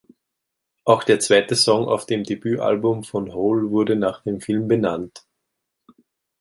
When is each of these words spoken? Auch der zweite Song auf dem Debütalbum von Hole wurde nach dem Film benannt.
Auch 0.83 1.03
der 1.03 1.19
zweite 1.19 1.55
Song 1.55 1.87
auf 1.87 2.07
dem 2.07 2.23
Debütalbum 2.23 3.03
von 3.03 3.35
Hole 3.35 3.69
wurde 3.69 3.95
nach 3.95 4.23
dem 4.23 4.41
Film 4.41 4.67
benannt. 4.67 5.27